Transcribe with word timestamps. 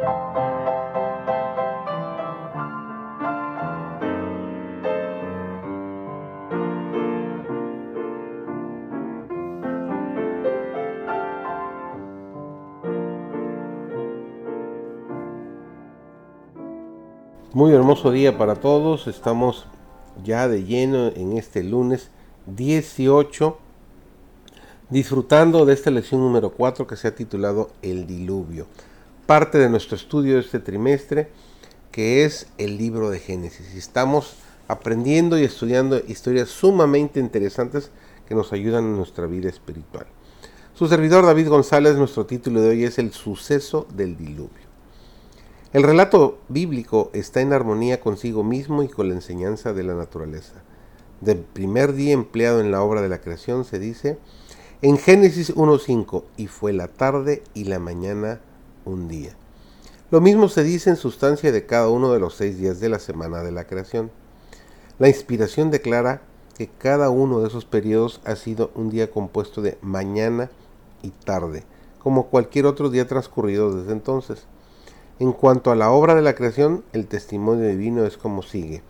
Muy 0.00 0.06
hermoso 17.72 18.12
día 18.12 18.38
para 18.38 18.54
todos. 18.54 19.08
Estamos 19.08 19.66
ya 20.22 20.46
de 20.46 20.62
lleno 20.62 21.08
en 21.08 21.36
este 21.36 21.64
lunes 21.64 22.10
18, 22.46 23.58
disfrutando 24.90 25.66
de 25.66 25.74
esta 25.74 25.90
lección 25.90 26.20
número 26.20 26.50
4 26.50 26.86
que 26.86 26.94
se 26.94 27.08
ha 27.08 27.16
titulado 27.16 27.70
El 27.82 28.06
Diluvio. 28.06 28.68
Parte 29.28 29.58
de 29.58 29.68
nuestro 29.68 29.94
estudio 29.94 30.36
de 30.36 30.40
este 30.40 30.58
trimestre, 30.58 31.28
que 31.92 32.24
es 32.24 32.46
el 32.56 32.78
libro 32.78 33.10
de 33.10 33.18
Génesis. 33.18 33.74
Estamos 33.74 34.36
aprendiendo 34.68 35.38
y 35.38 35.44
estudiando 35.44 36.00
historias 36.08 36.48
sumamente 36.48 37.20
interesantes 37.20 37.90
que 38.26 38.34
nos 38.34 38.54
ayudan 38.54 38.84
en 38.84 38.96
nuestra 38.96 39.26
vida 39.26 39.50
espiritual. 39.50 40.06
Su 40.72 40.88
servidor 40.88 41.26
David 41.26 41.50
González, 41.50 41.96
nuestro 41.96 42.24
título 42.24 42.62
de 42.62 42.70
hoy 42.70 42.84
es 42.84 42.98
El 42.98 43.12
suceso 43.12 43.86
del 43.92 44.16
diluvio. 44.16 44.66
El 45.74 45.82
relato 45.82 46.38
bíblico 46.48 47.10
está 47.12 47.42
en 47.42 47.52
armonía 47.52 48.00
consigo 48.00 48.42
mismo 48.42 48.82
y 48.82 48.88
con 48.88 49.10
la 49.10 49.14
enseñanza 49.14 49.74
de 49.74 49.82
la 49.82 49.92
naturaleza. 49.92 50.54
Del 51.20 51.40
primer 51.40 51.92
día 51.92 52.14
empleado 52.14 52.62
en 52.62 52.70
la 52.70 52.80
obra 52.80 53.02
de 53.02 53.10
la 53.10 53.20
creación 53.20 53.66
se 53.66 53.78
dice 53.78 54.18
en 54.80 54.96
Génesis 54.96 55.54
1.5, 55.54 56.24
y 56.38 56.46
fue 56.46 56.72
la 56.72 56.88
tarde 56.88 57.42
y 57.52 57.64
la 57.64 57.78
mañana 57.78 58.40
un 58.88 59.08
día. 59.08 59.36
Lo 60.10 60.20
mismo 60.20 60.48
se 60.48 60.62
dice 60.62 60.90
en 60.90 60.96
sustancia 60.96 61.52
de 61.52 61.66
cada 61.66 61.88
uno 61.88 62.12
de 62.12 62.20
los 62.20 62.34
seis 62.34 62.58
días 62.58 62.80
de 62.80 62.88
la 62.88 62.98
semana 62.98 63.42
de 63.42 63.52
la 63.52 63.64
creación. 63.64 64.10
La 64.98 65.08
inspiración 65.08 65.70
declara 65.70 66.22
que 66.56 66.68
cada 66.68 67.10
uno 67.10 67.40
de 67.40 67.48
esos 67.48 67.64
periodos 67.64 68.20
ha 68.24 68.34
sido 68.34 68.70
un 68.74 68.90
día 68.90 69.10
compuesto 69.10 69.62
de 69.62 69.78
mañana 69.80 70.50
y 71.02 71.10
tarde, 71.10 71.64
como 72.02 72.26
cualquier 72.26 72.66
otro 72.66 72.90
día 72.90 73.06
transcurrido 73.06 73.74
desde 73.74 73.92
entonces. 73.92 74.46
En 75.20 75.32
cuanto 75.32 75.70
a 75.70 75.76
la 75.76 75.90
obra 75.90 76.14
de 76.14 76.22
la 76.22 76.34
creación, 76.34 76.84
el 76.92 77.06
testimonio 77.06 77.68
divino 77.68 78.06
es 78.06 78.16
como 78.16 78.42
sigue. 78.42 78.82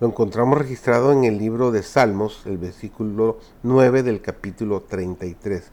Lo 0.00 0.06
encontramos 0.06 0.58
registrado 0.58 1.12
en 1.12 1.24
el 1.24 1.38
libro 1.38 1.70
de 1.70 1.82
Salmos, 1.82 2.42
el 2.46 2.58
versículo 2.58 3.38
9 3.62 4.02
del 4.02 4.20
capítulo 4.20 4.82
33. 4.82 5.64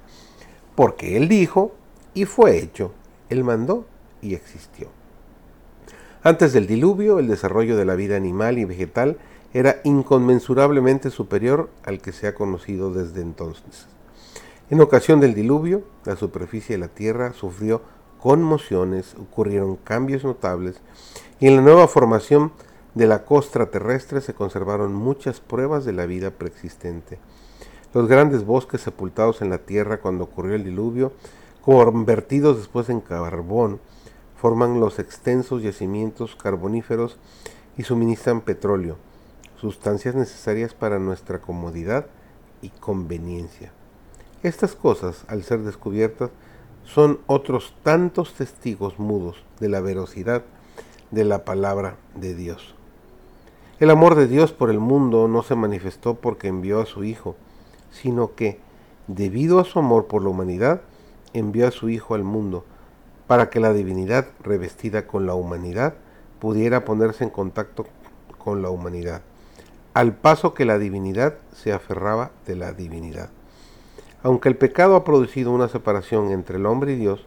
Porque 0.75 1.17
Él 1.17 1.27
dijo 1.27 1.73
y 2.13 2.25
fue 2.25 2.57
hecho, 2.57 2.91
Él 3.29 3.43
mandó 3.43 3.85
y 4.21 4.33
existió. 4.33 4.89
Antes 6.21 6.51
del 6.51 6.67
diluvio, 6.67 7.19
el 7.19 7.27
desarrollo 7.27 7.77
de 7.77 7.85
la 7.85 7.95
vida 7.95 8.17
animal 8.17 8.57
y 8.57 8.65
vegetal 8.65 9.17
era 9.53 9.77
inconmensurablemente 9.83 11.09
superior 11.09 11.69
al 11.85 12.01
que 12.01 12.11
se 12.11 12.27
ha 12.27 12.35
conocido 12.35 12.93
desde 12.93 13.21
entonces. 13.21 13.87
En 14.69 14.81
ocasión 14.81 15.19
del 15.19 15.33
diluvio, 15.33 15.83
la 16.05 16.15
superficie 16.15 16.75
de 16.75 16.79
la 16.79 16.89
tierra 16.89 17.33
sufrió 17.33 17.81
conmociones, 18.19 19.15
ocurrieron 19.15 19.77
cambios 19.77 20.23
notables 20.23 20.81
y 21.39 21.47
en 21.47 21.55
la 21.55 21.61
nueva 21.61 21.87
formación 21.87 22.51
de 22.93 23.07
la 23.07 23.23
costra 23.23 23.67
terrestre 23.67 24.21
se 24.21 24.33
conservaron 24.33 24.93
muchas 24.93 25.39
pruebas 25.39 25.85
de 25.85 25.93
la 25.93 26.05
vida 26.05 26.31
preexistente. 26.31 27.17
Los 27.93 28.07
grandes 28.07 28.45
bosques 28.45 28.81
sepultados 28.81 29.41
en 29.41 29.49
la 29.49 29.59
tierra 29.59 29.99
cuando 30.01 30.25
ocurrió 30.25 30.55
el 30.55 30.63
diluvio, 30.63 31.13
convertidos 31.69 32.57
después 32.57 32.89
en 32.89 32.99
carbón, 32.99 33.79
forman 34.35 34.79
los 34.79 34.97
extensos 34.97 35.61
yacimientos 35.61 36.35
carboníferos 36.35 37.19
y 37.77 37.83
suministran 37.83 38.41
petróleo, 38.41 38.97
sustancias 39.55 40.15
necesarias 40.15 40.73
para 40.73 40.97
nuestra 40.97 41.41
comodidad 41.41 42.07
y 42.63 42.69
conveniencia. 42.69 43.71
Estas 44.41 44.73
cosas, 44.73 45.25
al 45.27 45.43
ser 45.43 45.59
descubiertas, 45.59 46.31
son 46.85 47.19
otros 47.27 47.75
tantos 47.83 48.33
testigos 48.33 48.97
mudos 48.97 49.37
de 49.59 49.69
la 49.69 49.79
veracidad 49.79 50.43
de 51.11 51.23
la 51.23 51.45
palabra 51.45 51.97
de 52.15 52.33
Dios. 52.33 52.73
El 53.79 53.91
amor 53.91 54.15
de 54.15 54.27
Dios 54.27 54.53
por 54.53 54.71
el 54.71 54.79
mundo 54.79 55.27
no 55.27 55.43
se 55.43 55.53
manifestó 55.53 56.15
porque 56.15 56.47
envió 56.47 56.81
a 56.81 56.87
su 56.87 57.03
Hijo, 57.03 57.35
sino 57.91 58.33
que, 58.33 58.59
debido 59.05 59.59
a 59.59 59.65
su 59.65 59.77
amor 59.77 60.07
por 60.07 60.23
la 60.23 60.29
humanidad, 60.29 60.81
envió 61.33 61.67
a 61.67 61.71
su 61.71 61.89
Hijo 61.89 62.15
al 62.15 62.23
mundo, 62.23 62.65
para 63.27 63.49
que 63.49 63.59
la 63.59 63.73
divinidad 63.73 64.27
revestida 64.41 65.05
con 65.05 65.25
la 65.25 65.35
humanidad 65.35 65.93
pudiera 66.39 66.85
ponerse 66.85 67.23
en 67.23 67.29
contacto 67.29 67.85
con 68.37 68.61
la 68.61 68.69
humanidad, 68.69 69.21
al 69.93 70.15
paso 70.15 70.53
que 70.53 70.65
la 70.65 70.79
divinidad 70.79 71.35
se 71.53 71.73
aferraba 71.73 72.31
de 72.47 72.55
la 72.55 72.71
divinidad. 72.71 73.29
Aunque 74.23 74.49
el 74.49 74.57
pecado 74.57 74.95
ha 74.95 75.03
producido 75.03 75.51
una 75.51 75.69
separación 75.69 76.31
entre 76.31 76.57
el 76.57 76.65
hombre 76.65 76.93
y 76.93 76.95
Dios, 76.95 77.25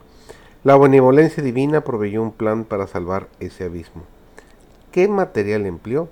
la 0.63 0.77
benevolencia 0.77 1.41
divina 1.41 1.81
proveyó 1.81 2.21
un 2.21 2.31
plan 2.31 2.65
para 2.65 2.87
salvar 2.87 3.27
ese 3.39 3.63
abismo. 3.63 4.03
¿Qué 4.91 5.07
material 5.07 5.65
empleó? 5.65 6.09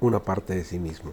Una 0.00 0.20
parte 0.20 0.54
de 0.54 0.64
sí 0.64 0.78
mismo. 0.78 1.12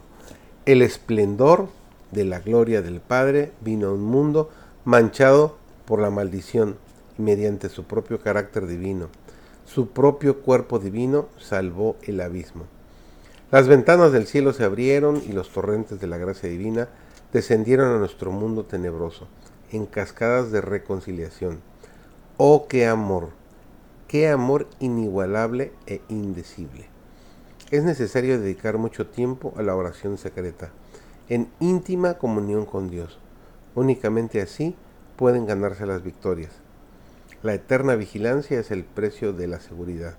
El 0.65 0.81
esplendor 0.81 1.67
de 2.11 2.25
la 2.25 2.39
gloria 2.39 2.81
del 2.81 2.99
Padre 2.99 3.51
vino 3.61 3.87
a 3.87 3.93
un 3.93 4.03
mundo 4.03 4.49
manchado 4.83 5.58
por 5.89 5.99
la 5.99 6.11
maldición 6.11 6.77
y 7.17 7.23
mediante 7.23 7.67
su 7.67 7.85
propio 7.85 8.21
carácter 8.21 8.67
divino, 8.67 9.09
su 9.65 9.89
propio 9.89 10.41
cuerpo 10.41 10.77
divino 10.77 11.29
salvó 11.39 11.95
el 12.03 12.21
abismo. 12.21 12.65
Las 13.49 13.67
ventanas 13.67 14.11
del 14.11 14.27
cielo 14.27 14.53
se 14.53 14.63
abrieron 14.63 15.19
y 15.27 15.31
los 15.31 15.49
torrentes 15.49 15.99
de 15.99 16.05
la 16.05 16.19
gracia 16.19 16.47
divina 16.47 16.89
descendieron 17.33 17.91
a 17.91 17.97
nuestro 17.97 18.31
mundo 18.31 18.65
tenebroso, 18.65 19.27
en 19.71 19.87
cascadas 19.87 20.51
de 20.51 20.61
reconciliación. 20.61 21.59
Oh, 22.37 22.67
qué 22.67 22.85
amor, 22.85 23.29
qué 24.07 24.29
amor 24.29 24.67
inigualable 24.79 25.73
e 25.87 26.01
indecible. 26.07 26.85
Es 27.71 27.83
necesario 27.83 28.39
dedicar 28.39 28.77
mucho 28.77 29.07
tiempo 29.07 29.55
a 29.57 29.63
la 29.63 29.75
oración 29.75 30.19
secreta, 30.19 30.69
en 31.29 31.49
íntima 31.59 32.19
comunión 32.19 32.67
con 32.67 32.91
Dios. 32.91 33.17
Únicamente 33.73 34.39
así 34.39 34.75
pueden 35.19 35.45
ganarse 35.45 35.85
las 35.85 36.01
victorias. 36.01 36.53
La 37.43 37.53
eterna 37.53 37.95
vigilancia 37.95 38.57
es 38.57 38.71
el 38.71 38.85
precio 38.85 39.33
de 39.33 39.47
la 39.47 39.59
seguridad. 39.59 40.15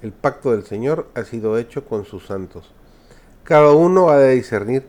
El 0.00 0.12
pacto 0.12 0.52
del 0.52 0.64
Señor 0.64 1.10
ha 1.14 1.24
sido 1.24 1.58
hecho 1.58 1.84
con 1.84 2.06
sus 2.06 2.24
santos. 2.24 2.72
Cada 3.44 3.72
uno 3.72 4.08
ha 4.08 4.16
de 4.16 4.34
discernir 4.34 4.86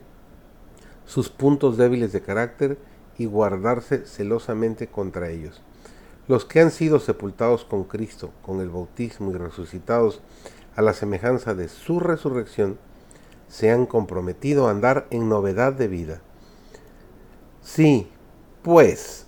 sus 1.05 1.27
puntos 1.27 1.75
débiles 1.75 2.13
de 2.13 2.21
carácter 2.21 2.77
y 3.17 3.25
guardarse 3.25 4.05
celosamente 4.05 4.87
contra 4.87 5.29
ellos. 5.29 5.61
Los 6.29 6.45
que 6.45 6.61
han 6.61 6.71
sido 6.71 7.01
sepultados 7.01 7.65
con 7.65 7.83
Cristo, 7.83 8.31
con 8.43 8.61
el 8.61 8.69
bautismo 8.69 9.31
y 9.31 9.33
resucitados 9.33 10.21
a 10.77 10.81
la 10.81 10.93
semejanza 10.93 11.55
de 11.55 11.67
su 11.67 11.99
resurrección, 11.99 12.77
se 13.49 13.69
han 13.69 13.85
comprometido 13.85 14.69
a 14.69 14.71
andar 14.71 15.07
en 15.09 15.27
novedad 15.27 15.73
de 15.73 15.89
vida. 15.89 16.21
Si, 17.61 18.07
pues, 18.63 19.27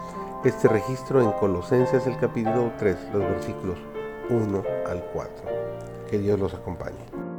este 0.43 0.67
registro 0.67 1.21
en 1.21 1.31
Colosenses 1.33 2.07
el 2.07 2.17
capítulo 2.17 2.71
3, 2.79 2.97
los 3.13 3.21
versículos 3.21 3.77
1 4.29 4.63
al 4.87 5.03
4. 5.13 5.33
Que 6.09 6.17
Dios 6.17 6.39
los 6.39 6.53
acompañe. 6.53 7.30